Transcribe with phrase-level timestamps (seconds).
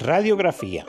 [0.00, 0.86] Radiografía.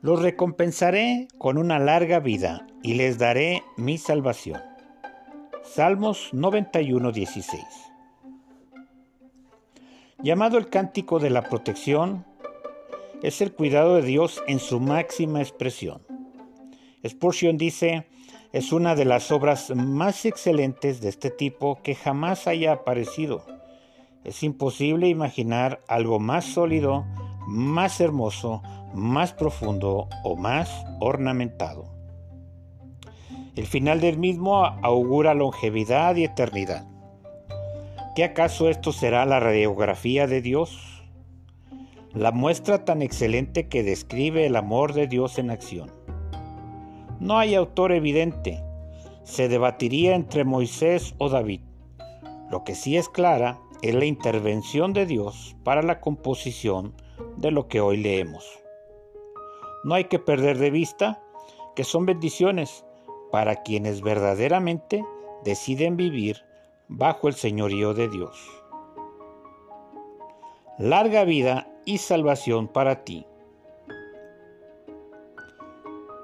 [0.00, 4.62] Los recompensaré con una larga vida y les daré mi salvación.
[5.62, 7.62] Salmos 91, 16.
[10.22, 12.24] Llamado el cántico de la protección,
[13.22, 16.00] es el cuidado de Dios en su máxima expresión.
[17.06, 18.06] Spurgeon dice,
[18.52, 23.53] es una de las obras más excelentes de este tipo que jamás haya aparecido.
[24.24, 27.04] Es imposible imaginar algo más sólido,
[27.46, 28.62] más hermoso,
[28.94, 31.84] más profundo o más ornamentado.
[33.54, 36.86] El final del mismo augura longevidad y eternidad.
[38.16, 41.02] ¿Qué acaso esto será la radiografía de Dios?
[42.14, 45.90] La muestra tan excelente que describe el amor de Dios en acción.
[47.20, 48.62] No hay autor evidente.
[49.22, 51.60] Se debatiría entre Moisés o David.
[52.50, 56.94] Lo que sí es clara es la intervención de Dios para la composición
[57.36, 58.48] de lo que hoy leemos.
[59.84, 61.22] No hay que perder de vista
[61.76, 62.86] que son bendiciones
[63.30, 65.04] para quienes verdaderamente
[65.44, 66.38] deciden vivir
[66.88, 68.40] bajo el señorío de Dios.
[70.78, 73.26] Larga vida y salvación para ti.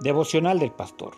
[0.00, 1.12] Devocional del Pastor.